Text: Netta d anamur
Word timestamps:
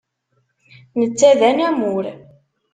Netta 0.99 1.29
d 1.39 1.41
anamur 1.49 2.05